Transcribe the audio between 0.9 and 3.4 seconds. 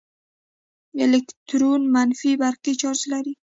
الکترون منفي برقي چارچ لري.